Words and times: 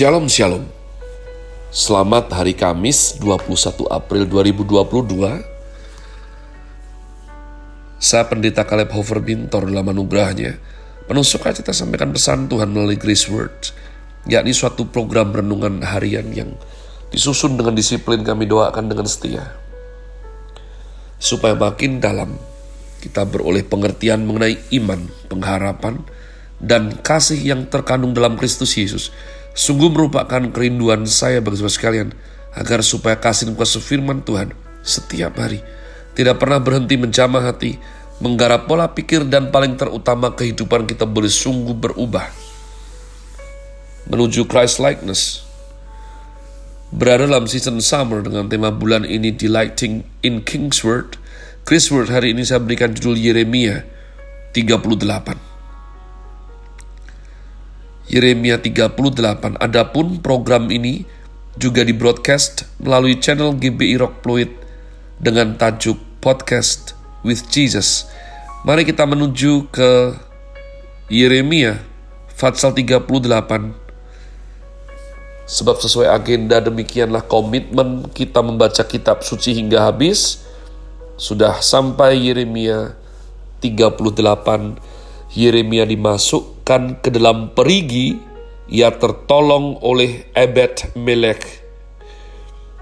Shalom 0.00 0.32
Shalom. 0.32 0.64
Selamat 1.68 2.32
hari 2.32 2.56
Kamis 2.56 3.20
21 3.20 3.84
April 3.92 4.24
2022 4.32 5.44
Saya 8.00 8.24
pendeta 8.24 8.64
Caleb 8.64 8.96
Hofer 8.96 9.20
Bintor 9.20 9.68
dalam 9.68 9.92
anugerahnya. 9.92 10.56
Penuh 11.04 11.20
kita 11.20 11.76
sampaikan 11.76 12.16
pesan 12.16 12.48
Tuhan 12.48 12.72
melalui 12.72 12.96
Grace 12.96 13.28
Word 13.28 13.76
yakni 14.24 14.56
suatu 14.56 14.88
program 14.88 15.36
renungan 15.36 15.84
harian 15.84 16.32
yang 16.32 16.56
disusun 17.12 17.60
dengan 17.60 17.76
disiplin 17.76 18.24
kami 18.24 18.48
doakan 18.48 18.88
dengan 18.88 19.04
setia. 19.04 19.52
Supaya 21.20 21.52
makin 21.52 22.00
dalam 22.00 22.40
kita 23.04 23.28
beroleh 23.28 23.68
pengertian 23.68 24.24
mengenai 24.24 24.56
iman, 24.80 25.12
pengharapan, 25.28 26.00
dan 26.56 26.96
kasih 27.04 27.36
yang 27.36 27.68
terkandung 27.68 28.16
dalam 28.16 28.40
Kristus 28.40 28.80
Yesus 28.80 29.12
Sungguh 29.60 29.92
merupakan 29.92 30.40
kerinduan 30.48 31.04
saya 31.04 31.44
bagi 31.44 31.60
saudara 31.60 31.76
sekalian 31.76 32.08
agar 32.56 32.80
supaya 32.80 33.20
kasih 33.20 33.52
dan 33.52 33.60
kuasa 33.60 33.76
firman 33.76 34.24
Tuhan 34.24 34.56
setiap 34.80 35.36
hari 35.36 35.60
tidak 36.16 36.40
pernah 36.40 36.56
berhenti 36.56 36.96
menjamah 36.96 37.44
hati, 37.44 37.76
menggarap 38.24 38.64
pola 38.64 38.88
pikir 38.88 39.28
dan 39.28 39.52
paling 39.52 39.76
terutama 39.76 40.32
kehidupan 40.32 40.88
kita 40.88 41.04
boleh 41.04 41.28
sungguh 41.28 41.76
berubah 41.76 42.24
menuju 44.08 44.48
Christ 44.48 44.80
likeness. 44.80 45.44
Berada 46.88 47.28
dalam 47.28 47.44
season 47.44 47.84
summer 47.84 48.24
dengan 48.24 48.48
tema 48.48 48.72
bulan 48.72 49.04
ini 49.04 49.28
Delighting 49.28 50.24
in 50.24 50.40
King's 50.40 50.80
Word. 50.80 51.20
Hari 51.68 52.32
ini 52.32 52.42
saya 52.42 52.58
berikan 52.64 52.96
judul 52.96 53.14
Yeremia 53.14 53.84
38. 54.56 55.49
Yeremia 58.10 58.58
38. 58.58 59.54
Adapun 59.62 60.18
program 60.18 60.66
ini 60.74 61.06
juga 61.54 61.86
di 61.86 61.94
broadcast 61.94 62.66
melalui 62.82 63.14
channel 63.22 63.54
GBI 63.54 64.02
Rock 64.02 64.26
Fluid 64.26 64.50
dengan 65.22 65.54
tajuk 65.54 65.94
Podcast 66.18 66.98
with 67.22 67.46
Jesus. 67.54 68.10
Mari 68.66 68.82
kita 68.82 69.06
menuju 69.06 69.70
ke 69.70 70.18
Yeremia 71.06 71.78
Fatsal 72.34 72.74
38. 72.74 73.78
Sebab 75.46 75.78
sesuai 75.78 76.10
agenda 76.10 76.58
demikianlah 76.58 77.22
komitmen 77.30 78.10
kita 78.10 78.42
membaca 78.42 78.82
kitab 78.82 79.22
suci 79.22 79.54
hingga 79.54 79.86
habis. 79.86 80.42
Sudah 81.14 81.62
sampai 81.62 82.18
Yeremia 82.18 82.98
38 83.62 84.99
Yeremia 85.30 85.86
dimasukkan 85.86 86.98
ke 86.98 87.08
dalam 87.14 87.54
perigi, 87.54 88.18
ia 88.66 88.90
tertolong 88.90 89.78
oleh 89.78 90.26
Ebed 90.34 90.98
Melek. 90.98 91.46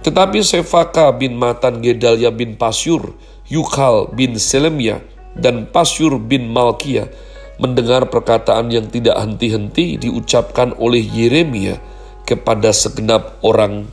Tetapi 0.01 0.41
Sefaka 0.41 1.13
bin 1.13 1.37
Matan 1.37 1.85
Gedalia 1.85 2.33
bin 2.33 2.57
Pasyur, 2.57 3.13
Yukal 3.53 4.09
bin 4.17 4.41
Selemia, 4.41 5.05
dan 5.37 5.69
Pasyur 5.69 6.17
bin 6.17 6.49
Malkia 6.49 7.11
mendengar 7.59 8.07
perkataan 8.07 8.71
yang 8.71 8.87
tidak 8.89 9.19
henti-henti 9.19 9.99
diucapkan 9.99 10.73
oleh 10.79 11.03
Yeremia 11.03 11.77
kepada 12.23 12.71
segenap 12.71 13.43
orang 13.43 13.91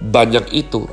banyak 0.00 0.46
itu. 0.54 0.86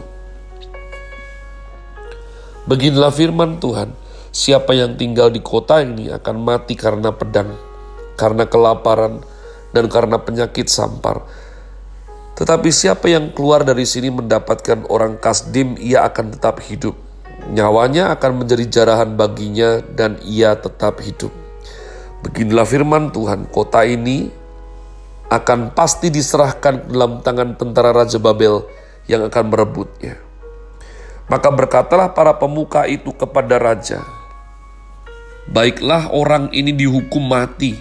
Beginilah 2.67 3.13
firman 3.15 3.63
Tuhan, 3.63 3.95
Siapa 4.37 4.77
yang 4.77 4.93
tinggal 5.01 5.33
di 5.33 5.41
kota 5.41 5.81
ini 5.81 6.13
akan 6.13 6.45
mati 6.45 6.77
karena 6.77 7.09
pedang, 7.09 7.57
karena 8.13 8.45
kelaparan, 8.45 9.25
dan 9.73 9.89
karena 9.89 10.21
penyakit 10.21 10.69
sampar. 10.69 11.25
Tetapi 12.37 12.69
siapa 12.69 13.09
yang 13.09 13.33
keluar 13.33 13.65
dari 13.65 13.81
sini 13.89 14.13
mendapatkan 14.13 14.85
orang 14.93 15.17
Kasdim, 15.17 15.73
ia 15.81 16.05
akan 16.05 16.37
tetap 16.37 16.61
hidup. 16.69 16.93
Nyawanya 17.49 18.13
akan 18.13 18.45
menjadi 18.45 18.65
jarahan 18.69 19.17
baginya 19.17 19.81
dan 19.97 20.21
ia 20.21 20.53
tetap 20.53 21.01
hidup. 21.01 21.33
Beginilah 22.21 22.69
firman 22.69 23.09
Tuhan, 23.09 23.49
kota 23.49 23.89
ini 23.89 24.29
akan 25.33 25.73
pasti 25.73 26.13
diserahkan 26.13 26.93
dalam 26.93 27.25
tangan 27.25 27.57
tentara 27.57 27.89
Raja 27.89 28.21
Babel 28.21 28.69
yang 29.09 29.25
akan 29.25 29.49
merebutnya. 29.49 30.21
Maka 31.25 31.49
berkatalah 31.49 32.13
para 32.13 32.37
pemuka 32.37 32.85
itu 32.85 33.11
kepada 33.11 33.59
raja, 33.59 33.99
Baiklah 35.47 36.11
orang 36.11 36.51
ini 36.51 36.75
dihukum 36.75 37.23
mati. 37.23 37.79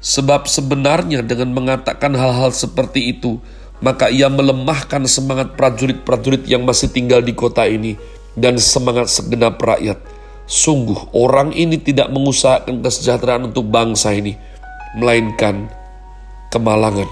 Sebab 0.00 0.48
sebenarnya 0.48 1.20
dengan 1.20 1.52
mengatakan 1.52 2.16
hal-hal 2.16 2.54
seperti 2.54 3.12
itu, 3.12 3.36
maka 3.84 4.08
ia 4.08 4.28
melemahkan 4.30 5.04
semangat 5.04 5.58
prajurit-prajurit 5.58 6.48
yang 6.48 6.64
masih 6.64 6.88
tinggal 6.88 7.20
di 7.20 7.36
kota 7.36 7.68
ini 7.68 7.96
dan 8.38 8.56
semangat 8.56 9.12
segenap 9.12 9.60
rakyat. 9.60 10.00
Sungguh 10.50 11.14
orang 11.14 11.54
ini 11.54 11.78
tidak 11.78 12.10
mengusahakan 12.10 12.82
kesejahteraan 12.82 13.52
untuk 13.52 13.68
bangsa 13.68 14.10
ini, 14.14 14.34
melainkan 14.96 15.70
kemalangan. 16.50 17.06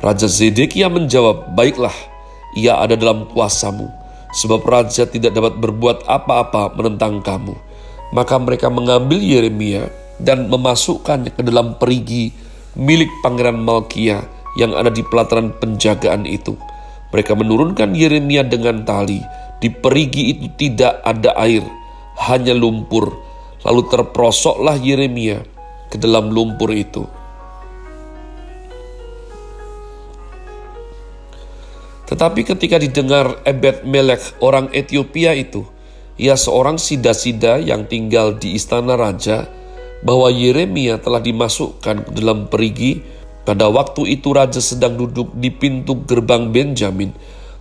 Raja 0.00 0.28
Zedekia 0.28 0.88
menjawab, 0.92 1.56
Baiklah, 1.56 1.94
ia 2.56 2.76
ada 2.78 2.96
dalam 2.96 3.28
kuasamu, 3.28 3.88
sebab 4.36 4.60
raja 4.68 5.08
tidak 5.08 5.32
dapat 5.32 5.56
berbuat 5.56 6.04
apa-apa 6.04 6.76
menentang 6.76 7.24
kamu. 7.24 7.56
Maka 8.12 8.36
mereka 8.36 8.68
mengambil 8.68 9.18
Yeremia 9.18 9.88
dan 10.20 10.52
memasukkannya 10.52 11.32
ke 11.32 11.42
dalam 11.42 11.80
perigi 11.80 12.30
milik 12.76 13.08
Pangeran 13.24 13.56
Malkia 13.64 14.20
yang 14.60 14.76
ada 14.76 14.92
di 14.92 15.00
pelataran 15.00 15.56
penjagaan 15.56 16.28
itu. 16.28 16.54
Mereka 17.10 17.32
menurunkan 17.32 17.96
Yeremia 17.96 18.44
dengan 18.44 18.84
tali. 18.84 19.24
Di 19.56 19.72
perigi 19.72 20.36
itu 20.36 20.52
tidak 20.52 21.00
ada 21.00 21.32
air, 21.40 21.64
hanya 22.28 22.52
lumpur. 22.52 23.08
Lalu 23.64 23.88
terprosoklah 23.88 24.76
Yeremia 24.76 25.40
ke 25.88 25.96
dalam 25.96 26.28
lumpur 26.28 26.76
itu. 26.76 27.08
Tetapi 32.06 32.46
ketika 32.46 32.78
didengar 32.78 33.42
Ebed 33.42 33.82
Melek 33.82 34.38
orang 34.38 34.70
Ethiopia 34.70 35.34
itu, 35.34 35.66
ia 36.16 36.38
seorang 36.38 36.78
sida-sida 36.78 37.58
yang 37.58 37.90
tinggal 37.90 38.38
di 38.38 38.54
istana 38.54 38.94
raja, 38.94 39.50
bahwa 40.06 40.30
Yeremia 40.30 41.02
telah 41.02 41.18
dimasukkan 41.18 42.06
ke 42.06 42.10
dalam 42.14 42.46
perigi, 42.46 43.02
pada 43.42 43.70
waktu 43.70 44.18
itu 44.18 44.34
raja 44.34 44.58
sedang 44.58 44.98
duduk 44.98 45.34
di 45.38 45.50
pintu 45.50 46.02
gerbang 46.06 46.50
Benjamin, 46.50 47.10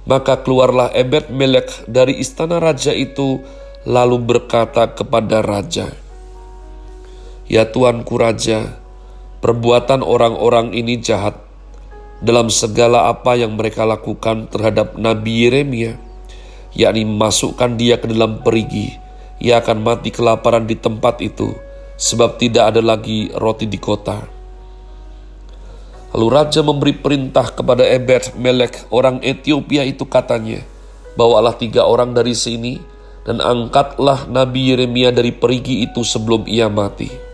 maka 0.06 0.42
keluarlah 0.42 0.94
Ebed 0.94 1.34
Melek 1.34 1.90
dari 1.90 2.22
istana 2.22 2.62
raja 2.62 2.94
itu, 2.94 3.42
lalu 3.86 4.18
berkata 4.22 4.94
kepada 4.94 5.42
raja, 5.42 5.90
Ya 7.46 7.70
tuanku 7.70 8.18
raja, 8.18 8.82
perbuatan 9.42 10.02
orang-orang 10.02 10.74
ini 10.74 10.98
jahat, 10.98 11.45
dalam 12.26 12.50
segala 12.50 13.14
apa 13.14 13.38
yang 13.38 13.54
mereka 13.54 13.86
lakukan 13.86 14.50
terhadap 14.50 14.98
Nabi 14.98 15.46
Yeremia, 15.46 15.94
yakni 16.74 17.06
masukkan 17.06 17.78
dia 17.78 18.02
ke 18.02 18.10
dalam 18.10 18.42
perigi, 18.42 18.98
ia 19.38 19.62
akan 19.62 19.86
mati 19.86 20.10
kelaparan 20.10 20.66
di 20.66 20.74
tempat 20.74 21.22
itu, 21.22 21.54
sebab 22.02 22.42
tidak 22.42 22.74
ada 22.74 22.82
lagi 22.82 23.30
roti 23.38 23.70
di 23.70 23.78
kota. 23.78 24.26
Lalu 26.18 26.28
raja 26.32 26.66
memberi 26.66 26.98
perintah 26.98 27.54
kepada 27.54 27.86
Ebed 27.86 28.40
Melek 28.42 28.90
orang 28.90 29.22
Ethiopia 29.22 29.86
itu 29.86 30.10
katanya, 30.10 30.66
bawalah 31.14 31.54
tiga 31.54 31.86
orang 31.86 32.18
dari 32.18 32.34
sini 32.34 32.82
dan 33.28 33.38
angkatlah 33.38 34.26
Nabi 34.26 34.74
Yeremia 34.74 35.14
dari 35.14 35.30
perigi 35.30 35.86
itu 35.86 36.02
sebelum 36.02 36.50
ia 36.50 36.72
mati. 36.74 37.25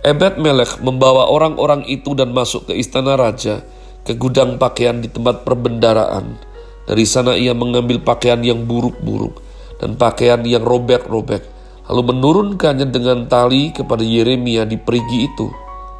Ebed 0.00 0.40
Melech 0.40 0.80
membawa 0.80 1.28
orang-orang 1.28 1.84
itu 1.84 2.16
dan 2.16 2.32
masuk 2.32 2.72
ke 2.72 2.76
istana 2.76 3.20
raja, 3.20 3.60
ke 4.00 4.16
gudang 4.16 4.56
pakaian 4.56 4.96
di 4.96 5.12
tempat 5.12 5.44
perbendaraan. 5.44 6.40
Dari 6.88 7.04
sana 7.04 7.36
ia 7.36 7.52
mengambil 7.52 8.00
pakaian 8.00 8.40
yang 8.40 8.64
buruk-buruk 8.64 9.44
dan 9.76 10.00
pakaian 10.00 10.40
yang 10.48 10.64
robek-robek, 10.64 11.44
lalu 11.84 12.16
menurunkannya 12.16 12.88
dengan 12.88 13.28
tali 13.28 13.76
kepada 13.76 14.00
Yeremia 14.00 14.64
di 14.64 14.80
perigi 14.80 15.28
itu. 15.28 15.52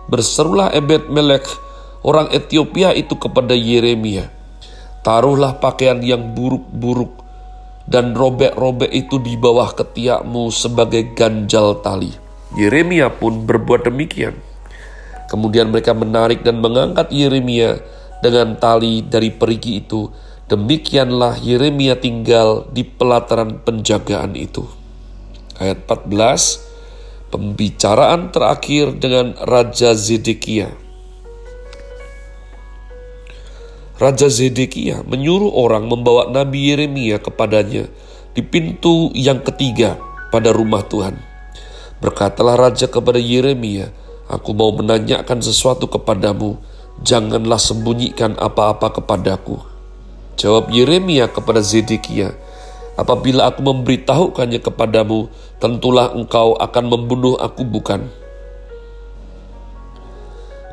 Berserulah 0.08 0.72
Ebed 0.72 1.12
Melech, 1.12 1.46
orang 2.00 2.32
Ethiopia 2.32 2.96
itu 2.96 3.20
kepada 3.20 3.52
Yeremia, 3.52 4.32
Taruhlah 5.00 5.56
pakaian 5.56 5.96
yang 6.04 6.36
buruk-buruk 6.36 7.24
dan 7.88 8.12
robek-robek 8.12 8.92
itu 8.92 9.16
di 9.16 9.36
bawah 9.36 9.72
ketiakmu 9.72 10.52
sebagai 10.52 11.16
ganjal 11.16 11.80
tali. 11.80 12.29
Yeremia 12.58 13.14
pun 13.14 13.46
berbuat 13.46 13.86
demikian. 13.86 14.34
Kemudian 15.30 15.70
mereka 15.70 15.94
menarik 15.94 16.42
dan 16.42 16.58
mengangkat 16.58 17.14
Yeremia 17.14 17.78
dengan 18.18 18.58
tali 18.58 19.06
dari 19.06 19.30
perigi 19.30 19.78
itu. 19.78 20.10
Demikianlah 20.50 21.38
Yeremia 21.38 21.94
tinggal 22.02 22.66
di 22.74 22.82
pelataran 22.82 23.62
penjagaan 23.62 24.34
itu. 24.34 24.66
Ayat 25.62 25.86
14, 25.86 27.30
Pembicaraan 27.30 28.34
terakhir 28.34 28.98
dengan 28.98 29.38
Raja 29.38 29.94
Zedekia. 29.94 30.74
Raja 34.02 34.26
Zedekia 34.26 35.06
menyuruh 35.06 35.54
orang 35.54 35.86
membawa 35.86 36.26
Nabi 36.26 36.74
Yeremia 36.74 37.22
kepadanya 37.22 37.86
di 38.34 38.42
pintu 38.42 39.14
yang 39.14 39.46
ketiga 39.46 39.94
pada 40.34 40.50
rumah 40.50 40.82
Tuhan. 40.90 41.29
Berkatalah 42.00 42.56
Raja 42.56 42.88
kepada 42.88 43.20
Yeremia, 43.20 43.92
Aku 44.30 44.54
mau 44.54 44.70
menanyakan 44.70 45.42
sesuatu 45.42 45.90
kepadamu, 45.90 46.56
janganlah 47.02 47.58
sembunyikan 47.58 48.38
apa-apa 48.38 49.02
kepadaku. 49.02 49.58
Jawab 50.38 50.70
Yeremia 50.70 51.28
kepada 51.28 51.60
Zedekia, 51.60 52.32
Apabila 53.00 53.48
aku 53.48 53.64
memberitahukannya 53.64 54.60
kepadamu, 54.60 55.32
tentulah 55.56 56.12
engkau 56.12 56.52
akan 56.60 56.84
membunuh 56.84 57.32
aku 57.40 57.64
bukan. 57.64 58.12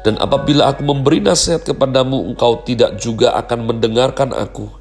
Dan 0.04 0.20
apabila 0.20 0.72
aku 0.72 0.84
memberi 0.84 1.24
nasihat 1.24 1.64
kepadamu, 1.64 2.28
engkau 2.32 2.64
tidak 2.68 3.00
juga 3.00 3.36
akan 3.36 3.72
mendengarkan 3.72 4.36
aku. 4.36 4.77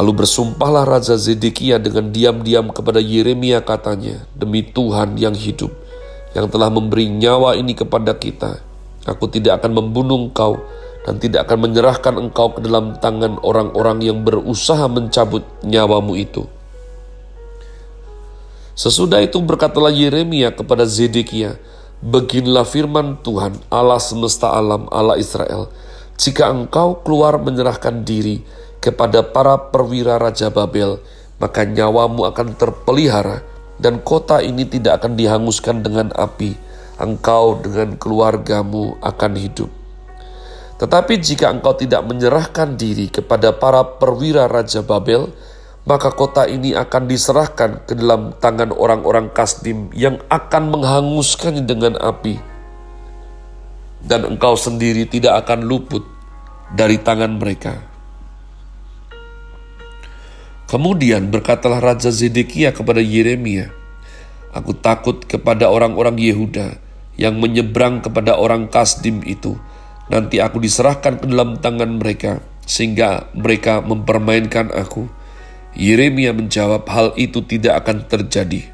Lalu 0.00 0.24
bersumpahlah 0.24 0.88
Raja 0.88 1.20
Zedekia 1.20 1.76
dengan 1.76 2.08
diam-diam 2.08 2.72
kepada 2.72 3.04
Yeremia 3.04 3.60
katanya, 3.60 4.24
Demi 4.32 4.64
Tuhan 4.64 5.20
yang 5.20 5.36
hidup, 5.36 5.68
yang 6.32 6.48
telah 6.48 6.72
memberi 6.72 7.04
nyawa 7.04 7.52
ini 7.52 7.76
kepada 7.76 8.16
kita, 8.16 8.64
aku 9.04 9.28
tidak 9.28 9.60
akan 9.60 9.76
membunuh 9.76 10.16
engkau, 10.24 10.56
dan 11.04 11.20
tidak 11.20 11.44
akan 11.44 11.68
menyerahkan 11.68 12.16
engkau 12.16 12.48
ke 12.48 12.64
dalam 12.64 12.96
tangan 12.96 13.44
orang-orang 13.44 14.00
yang 14.00 14.24
berusaha 14.24 14.88
mencabut 14.88 15.44
nyawamu 15.68 16.16
itu. 16.16 16.48
Sesudah 18.72 19.20
itu 19.20 19.36
berkatalah 19.44 19.92
Yeremia 19.92 20.56
kepada 20.56 20.88
Zedekia, 20.88 21.60
Beginilah 22.00 22.64
firman 22.64 23.20
Tuhan 23.20 23.52
Allah 23.68 24.00
semesta 24.00 24.48
alam 24.48 24.88
Allah 24.88 25.20
Israel, 25.20 25.68
jika 26.16 26.48
engkau 26.48 27.04
keluar 27.04 27.36
menyerahkan 27.36 28.00
diri 28.00 28.40
kepada 28.80 29.20
para 29.20 29.56
perwira 29.70 30.16
Raja 30.16 30.48
Babel, 30.48 30.98
maka 31.36 31.64
nyawamu 31.68 32.28
akan 32.28 32.56
terpelihara 32.56 33.44
dan 33.80 34.00
kota 34.04 34.44
ini 34.44 34.68
tidak 34.68 35.00
akan 35.00 35.16
dihanguskan 35.16 35.80
dengan 35.80 36.12
api, 36.12 36.56
engkau 37.00 37.60
dengan 37.60 37.96
keluargamu 37.96 39.00
akan 39.00 39.32
hidup. 39.40 39.72
Tetapi 40.80 41.20
jika 41.20 41.52
engkau 41.52 41.76
tidak 41.76 42.04
menyerahkan 42.08 42.76
diri 42.76 43.12
kepada 43.12 43.52
para 43.52 43.84
perwira 43.84 44.48
Raja 44.48 44.80
Babel, 44.80 45.28
maka 45.84 46.12
kota 46.12 46.48
ini 46.48 46.72
akan 46.72 47.08
diserahkan 47.08 47.84
ke 47.84 47.92
dalam 47.96 48.32
tangan 48.36 48.72
orang-orang 48.72 49.32
Kasdim 49.32 49.92
yang 49.92 50.20
akan 50.32 50.72
menghanguskannya 50.72 51.64
dengan 51.68 52.00
api. 52.00 52.40
Dan 54.00 54.24
engkau 54.24 54.56
sendiri 54.56 55.04
tidak 55.04 55.44
akan 55.44 55.68
luput 55.68 56.04
dari 56.72 56.96
tangan 56.96 57.36
mereka. 57.36 57.89
Kemudian 60.70 61.34
berkatalah 61.34 61.82
Raja 61.82 62.14
Zedekia 62.14 62.70
kepada 62.70 63.02
Yeremia, 63.02 63.74
Aku 64.54 64.70
takut 64.70 65.26
kepada 65.26 65.66
orang-orang 65.66 66.14
Yehuda 66.14 66.78
yang 67.18 67.42
menyeberang 67.42 67.98
kepada 68.06 68.38
orang 68.38 68.70
Kasdim 68.70 69.26
itu, 69.26 69.58
Nanti 70.14 70.38
aku 70.38 70.62
diserahkan 70.62 71.18
ke 71.18 71.26
dalam 71.26 71.58
tangan 71.58 71.98
mereka, 71.98 72.38
sehingga 72.70 73.34
mereka 73.34 73.82
mempermainkan 73.82 74.70
aku. 74.70 75.10
Yeremia 75.74 76.30
menjawab, 76.34 76.86
hal 76.86 77.18
itu 77.18 77.42
tidak 77.46 77.82
akan 77.82 78.06
terjadi. 78.06 78.70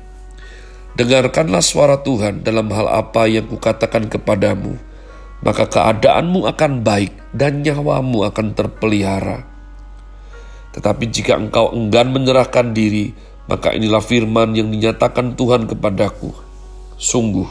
Dengarkanlah 1.00 1.64
suara 1.64 2.00
Tuhan 2.04 2.44
dalam 2.44 2.72
hal 2.72 2.92
apa 2.92 3.24
yang 3.24 3.48
kukatakan 3.48 4.12
kepadamu, 4.12 4.76
maka 5.44 5.64
keadaanmu 5.68 6.44
akan 6.44 6.80
baik 6.84 7.12
dan 7.32 7.64
nyawamu 7.64 8.24
akan 8.28 8.52
terpelihara. 8.52 9.55
Tetapi 10.76 11.08
jika 11.08 11.40
engkau 11.40 11.72
enggan 11.72 12.12
menyerahkan 12.12 12.76
diri, 12.76 13.16
maka 13.48 13.72
inilah 13.72 14.04
firman 14.04 14.52
yang 14.52 14.68
dinyatakan 14.68 15.32
Tuhan 15.34 15.64
kepadaku. 15.64 16.36
Sungguh, 17.00 17.48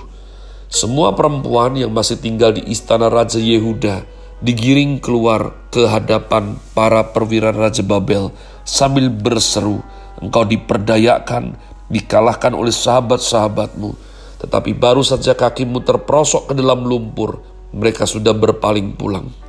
semua 0.69 1.17
perempuan 1.17 1.73
yang 1.73 1.89
masih 1.89 2.21
tinggal 2.21 2.53
di 2.53 2.61
istana 2.69 3.09
Raja 3.09 3.41
Yehuda 3.41 4.05
digiring 4.43 4.99
keluar 4.99 5.55
ke 5.71 5.87
hadapan 5.87 6.59
para 6.75 7.01
perwira 7.15 7.49
Raja 7.49 7.81
Babel 7.81 8.29
sambil 8.67 9.07
berseru, 9.09 9.79
Engkau 10.19 10.43
diperdayakan, 10.43 11.55
dikalahkan 11.87 12.51
oleh 12.55 12.73
sahabat-sahabatmu, 12.73 13.95
tetapi 14.41 14.75
baru 14.75 15.01
saja 15.01 15.35
kakimu 15.35 15.83
terprosok 15.83 16.51
ke 16.51 16.53
dalam 16.57 16.83
lumpur, 16.83 17.39
mereka 17.71 18.03
sudah 18.07 18.31
berpaling 18.35 18.95
pulang. 18.95 19.44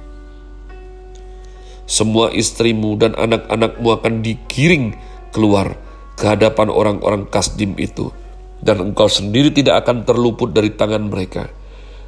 Semua 1.86 2.34
istrimu 2.34 2.98
dan 2.98 3.14
anak-anakmu 3.14 3.88
akan 4.02 4.14
digiring 4.26 4.98
keluar 5.30 5.78
ke 6.18 6.26
hadapan 6.26 6.66
orang-orang 6.68 7.30
Kasdim 7.30 7.78
itu 7.78 8.10
dan 8.64 8.80
engkau 8.80 9.08
sendiri 9.08 9.52
tidak 9.52 9.84
akan 9.84 10.06
terluput 10.06 10.52
dari 10.52 10.72
tangan 10.72 11.06
mereka. 11.06 11.50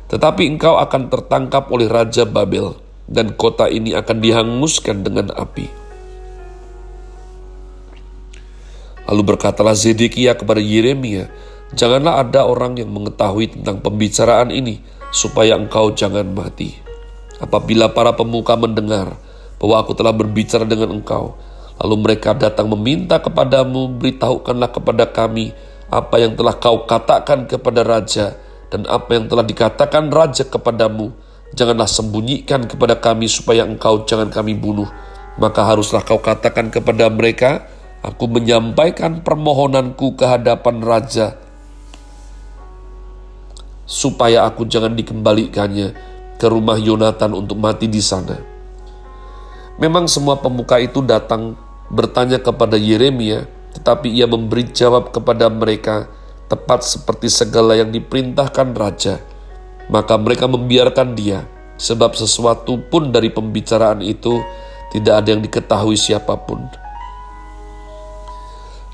Tetapi 0.08 0.48
engkau 0.48 0.80
akan 0.80 1.12
tertangkap 1.12 1.69
oleh 1.69 1.84
Raja 1.84 2.25
Babel, 2.25 2.80
dan 3.08 3.36
kota 3.36 3.69
ini 3.69 3.92
akan 3.92 4.16
dihanguskan 4.20 5.04
dengan 5.04 5.28
api. 5.36 5.69
Lalu 9.08 9.22
berkatalah 9.25 9.76
Zedekia 9.76 10.36
kepada 10.36 10.60
Yeremia, 10.60 11.28
Janganlah 11.69 12.25
ada 12.25 12.48
orang 12.48 12.80
yang 12.80 12.88
mengetahui 12.88 13.52
tentang 13.52 13.84
pembicaraan 13.84 14.48
ini, 14.48 14.80
supaya 15.12 15.52
engkau 15.52 15.92
jangan 15.92 16.25
mati. 16.32 16.72
Apabila 17.44 17.92
para 17.92 18.16
pemuka 18.16 18.56
mendengar 18.56 19.20
bahwa 19.58 19.82
aku 19.82 19.93
telah 19.94 20.14
berbicara 20.14 20.64
dengan 20.64 20.94
engkau, 20.94 21.34
lalu 21.82 21.96
mereka 21.99 22.34
datang 22.34 22.70
meminta 22.70 23.19
kepadamu, 23.19 23.99
beritahukanlah 23.99 24.70
kepada 24.70 25.05
kami 25.10 25.55
apa 25.88 26.16
yang 26.20 26.37
telah 26.37 26.55
kau 26.56 26.84
katakan 26.84 27.49
kepada 27.49 27.81
raja 27.81 28.37
dan 28.69 28.84
apa 28.84 29.16
yang 29.16 29.25
telah 29.26 29.44
dikatakan 29.44 30.12
raja 30.12 30.44
kepadamu, 30.44 31.12
janganlah 31.56 31.88
sembunyikan 31.88 32.69
kepada 32.69 33.00
kami 33.00 33.26
supaya 33.26 33.64
engkau 33.64 34.05
jangan 34.05 34.28
kami 34.28 34.52
bunuh. 34.52 34.88
Maka 35.38 35.64
haruslah 35.64 36.02
kau 36.02 36.19
katakan 36.19 36.69
kepada 36.69 37.08
mereka, 37.08 37.70
aku 38.02 38.26
menyampaikan 38.26 39.22
permohonanku 39.22 40.19
ke 40.19 40.25
hadapan 40.26 40.82
raja 40.82 41.38
supaya 43.88 44.44
aku 44.44 44.68
jangan 44.68 44.92
dikembalikannya 44.92 45.97
ke 46.37 46.47
rumah 46.47 46.76
Yonatan 46.76 47.32
untuk 47.32 47.56
mati 47.56 47.88
di 47.88 48.04
sana. 48.04 48.37
Memang 49.78 50.11
semua 50.11 50.35
pemuka 50.42 50.82
itu 50.82 50.99
datang 51.06 51.54
bertanya 51.87 52.42
kepada 52.42 52.75
Yeremia, 52.75 53.47
tetapi 53.78 54.11
ia 54.11 54.26
memberi 54.26 54.66
jawab 54.75 55.14
kepada 55.14 55.47
mereka 55.47 56.11
tepat 56.50 56.82
seperti 56.82 57.30
segala 57.30 57.78
yang 57.78 57.94
diperintahkan 57.94 58.75
raja. 58.75 59.23
Maka 59.87 60.18
mereka 60.18 60.50
membiarkan 60.50 61.14
dia, 61.14 61.47
sebab 61.78 62.18
sesuatu 62.18 62.82
pun 62.90 63.14
dari 63.14 63.30
pembicaraan 63.30 64.02
itu 64.02 64.42
tidak 64.90 65.23
ada 65.23 65.28
yang 65.30 65.42
diketahui 65.47 65.94
siapa 65.94 66.35
pun. 66.42 66.58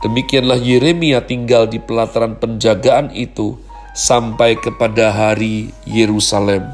Demikianlah 0.04 0.60
Yeremia 0.60 1.24
tinggal 1.24 1.64
di 1.64 1.80
pelataran 1.80 2.36
penjagaan 2.36 3.08
itu 3.16 3.56
sampai 3.96 4.60
kepada 4.60 5.08
hari 5.08 5.72
Yerusalem 5.88 6.68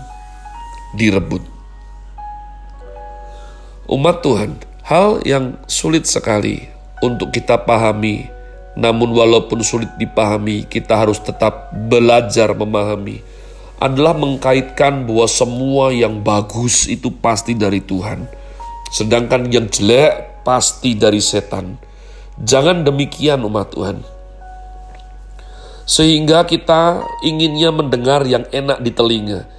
direbut. 0.99 1.50
Umat 3.91 4.23
Tuhan, 4.23 4.55
hal 4.87 5.19
yang 5.27 5.59
sulit 5.67 6.07
sekali 6.07 6.63
untuk 7.03 7.35
kita 7.35 7.59
pahami. 7.59 8.23
Namun 8.79 9.11
walaupun 9.11 9.67
sulit 9.67 9.91
dipahami, 9.99 10.63
kita 10.63 10.95
harus 10.95 11.19
tetap 11.19 11.75
belajar 11.91 12.55
memahami. 12.55 13.19
Adalah 13.83 14.15
mengkaitkan 14.15 15.11
bahwa 15.11 15.27
semua 15.27 15.91
yang 15.91 16.23
bagus 16.23 16.87
itu 16.87 17.11
pasti 17.11 17.59
dari 17.59 17.83
Tuhan. 17.83 18.31
Sedangkan 18.95 19.51
yang 19.51 19.67
jelek 19.67 20.47
pasti 20.47 20.95
dari 20.95 21.19
setan. 21.19 21.75
Jangan 22.39 22.87
demikian 22.87 23.43
umat 23.43 23.75
Tuhan. 23.75 24.07
Sehingga 25.83 26.47
kita 26.47 27.03
inginnya 27.27 27.75
mendengar 27.75 28.23
yang 28.23 28.47
enak 28.55 28.87
di 28.87 28.95
telinga. 28.95 29.51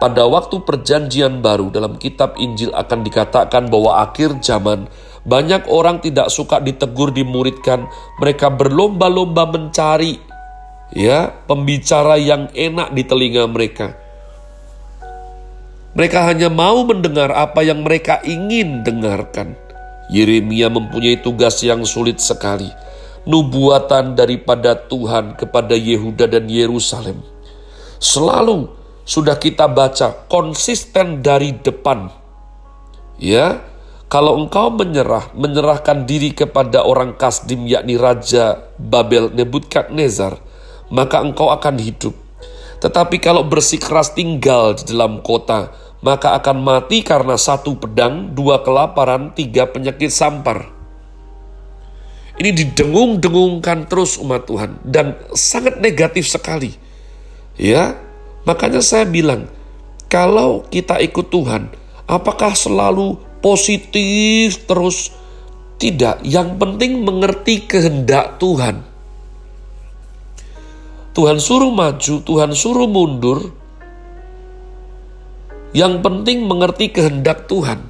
Pada 0.00 0.24
waktu 0.24 0.64
perjanjian 0.64 1.44
baru 1.44 1.68
dalam 1.68 2.00
kitab 2.00 2.40
Injil 2.40 2.72
akan 2.72 3.04
dikatakan 3.04 3.68
bahwa 3.68 4.00
akhir 4.00 4.40
zaman 4.40 4.88
banyak 5.28 5.68
orang 5.68 6.00
tidak 6.00 6.32
suka 6.32 6.56
ditegur, 6.56 7.12
dimuridkan. 7.12 7.84
Mereka 8.16 8.48
berlomba-lomba 8.56 9.44
mencari 9.44 10.16
ya 10.96 11.28
pembicara 11.44 12.16
yang 12.16 12.48
enak 12.56 12.96
di 12.96 13.02
telinga 13.04 13.44
mereka. 13.44 13.92
Mereka 15.92 16.32
hanya 16.32 16.48
mau 16.48 16.80
mendengar 16.88 17.28
apa 17.36 17.60
yang 17.60 17.84
mereka 17.84 18.24
ingin 18.24 18.80
dengarkan. 18.80 19.52
Yeremia 20.08 20.72
mempunyai 20.72 21.20
tugas 21.20 21.60
yang 21.60 21.84
sulit 21.84 22.24
sekali. 22.24 22.72
nubuatan 23.28 24.16
daripada 24.16 24.72
Tuhan 24.72 25.36
kepada 25.36 25.76
Yehuda 25.76 26.24
dan 26.24 26.48
Yerusalem. 26.48 27.20
Selalu 28.00 28.79
sudah 29.04 29.36
kita 29.36 29.66
baca 29.70 30.28
konsisten 30.30 31.24
dari 31.24 31.56
depan. 31.56 32.10
Ya, 33.20 33.60
kalau 34.10 34.42
engkau 34.42 34.74
menyerah, 34.74 35.30
menyerahkan 35.38 36.02
diri 36.02 36.34
kepada 36.34 36.82
orang 36.82 37.14
Kasdim 37.14 37.70
yakni 37.70 37.94
Raja 37.94 38.74
Babel 38.74 39.30
Nebukadnezar, 39.30 40.42
maka 40.90 41.22
engkau 41.22 41.54
akan 41.54 41.78
hidup. 41.78 42.18
Tetapi 42.82 43.22
kalau 43.22 43.46
bersikeras 43.46 44.16
tinggal 44.16 44.74
di 44.74 44.90
dalam 44.90 45.22
kota, 45.22 45.70
maka 46.02 46.34
akan 46.40 46.58
mati 46.58 47.04
karena 47.04 47.36
satu 47.36 47.76
pedang, 47.76 48.32
dua 48.32 48.64
kelaparan, 48.64 49.36
tiga 49.36 49.68
penyakit 49.68 50.08
sampar. 50.08 50.66
Ini 52.40 52.56
didengung-dengungkan 52.56 53.84
terus 53.84 54.16
umat 54.16 54.48
Tuhan 54.48 54.80
dan 54.80 55.12
sangat 55.36 55.76
negatif 55.76 56.24
sekali. 56.24 56.72
Ya, 57.60 57.94
makanya 58.50 58.82
saya 58.82 59.06
bilang, 59.06 59.46
kalau 60.10 60.66
kita 60.66 60.98
ikut 60.98 61.30
Tuhan, 61.30 61.70
apakah 62.10 62.50
selalu 62.50 63.14
positif 63.38 64.66
terus? 64.66 65.14
Tidak, 65.80 66.26
yang 66.26 66.58
penting 66.60 67.06
mengerti 67.06 67.64
kehendak 67.64 68.42
Tuhan. 68.42 68.84
Tuhan 71.16 71.38
suruh 71.40 71.72
maju, 71.72 72.14
Tuhan 72.20 72.50
suruh 72.52 72.90
mundur. 72.90 73.54
Yang 75.72 76.04
penting 76.04 76.44
mengerti 76.44 76.92
kehendak 76.92 77.48
Tuhan. 77.48 77.86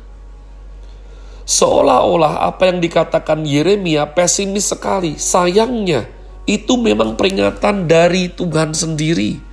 Seolah-olah 1.51 2.47
apa 2.47 2.71
yang 2.71 2.79
dikatakan 2.79 3.43
Yeremia 3.43 4.15
pesimis 4.15 4.71
sekali. 4.71 5.19
Sayangnya, 5.19 6.07
itu 6.47 6.79
memang 6.79 7.19
peringatan 7.19 7.91
dari 7.91 8.31
Tuhan 8.31 8.71
sendiri. 8.71 9.50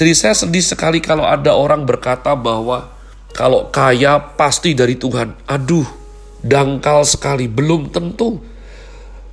Jadi 0.00 0.16
saya 0.16 0.32
sedih 0.32 0.64
sekali 0.64 1.04
kalau 1.04 1.28
ada 1.28 1.52
orang 1.52 1.84
berkata 1.84 2.32
bahwa 2.32 2.88
kalau 3.36 3.68
kaya 3.68 4.16
pasti 4.16 4.72
dari 4.72 4.96
Tuhan. 4.96 5.36
Aduh, 5.44 5.84
dangkal 6.40 7.04
sekali, 7.04 7.44
belum 7.44 7.92
tentu. 7.92 8.40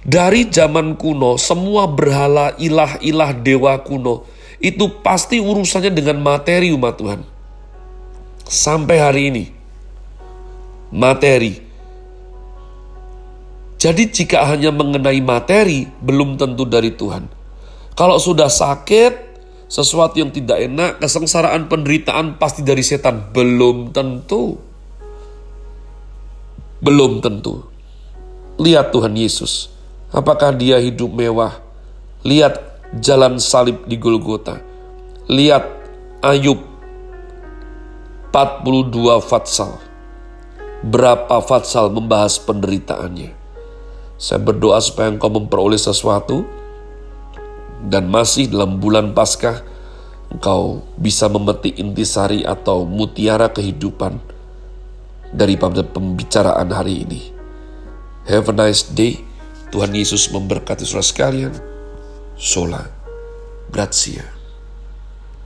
Dari 0.04 0.44
zaman 0.52 1.00
kuno, 1.00 1.40
semua 1.40 1.88
berhala 1.88 2.52
ilah-ilah 2.60 3.32
dewa 3.32 3.80
kuno 3.80 4.28
itu 4.58 4.90
pasti 5.06 5.38
urusannya 5.38 5.94
dengan 5.94 6.20
materi 6.20 6.74
umat 6.74 7.00
Tuhan. 7.00 7.22
Sampai 8.48 8.98
hari 9.00 9.22
ini, 9.32 9.46
materi. 10.92 11.64
Jadi 13.78 14.04
jika 14.10 14.50
hanya 14.50 14.74
mengenai 14.74 15.22
materi, 15.24 15.86
belum 16.04 16.36
tentu 16.36 16.66
dari 16.68 16.92
Tuhan. 16.92 17.30
Kalau 17.94 18.18
sudah 18.18 18.50
sakit, 18.50 19.27
sesuatu 19.68 20.20
yang 20.20 20.32
tidak 20.32 20.64
enak, 20.64 20.92
kesengsaraan, 21.04 21.68
penderitaan 21.68 22.40
pasti 22.40 22.64
dari 22.64 22.84
setan. 22.84 23.32
Belum 23.36 23.92
tentu. 23.92 24.60
Belum 26.80 27.20
tentu. 27.20 27.68
Lihat 28.58 28.96
Tuhan 28.96 29.14
Yesus. 29.14 29.70
Apakah 30.10 30.56
dia 30.56 30.80
hidup 30.80 31.12
mewah? 31.12 31.60
Lihat 32.24 32.60
jalan 33.04 33.38
salib 33.38 33.84
di 33.86 34.00
Golgota. 34.00 34.60
Lihat 35.28 35.68
Ayub 36.24 36.64
42 38.32 39.20
fatsal 39.22 39.88
berapa 40.86 41.42
Fatsal 41.42 41.90
membahas 41.90 42.38
penderitaannya. 42.38 43.34
Saya 44.18 44.40
berdoa 44.42 44.82
supaya 44.82 45.14
engkau 45.14 45.30
memperoleh 45.30 45.78
sesuatu 45.78 46.46
dan 47.86 48.10
masih 48.10 48.50
dalam 48.50 48.82
bulan 48.82 49.14
Paskah 49.14 49.62
engkau 50.34 50.84
bisa 50.98 51.30
memetik 51.32 51.78
intisari 51.78 52.44
atau 52.44 52.84
mutiara 52.84 53.54
kehidupan 53.54 54.20
dari 55.32 55.56
pembicaraan 55.60 56.70
hari 56.72 57.04
ini. 57.06 57.22
Have 58.28 58.52
a 58.52 58.56
nice 58.56 58.84
day. 58.92 59.24
Tuhan 59.68 59.92
Yesus 59.92 60.32
memberkati 60.32 60.88
saudara 60.88 61.04
sekalian. 61.04 61.54
Sola. 62.40 62.84
Grazie. 63.68 64.37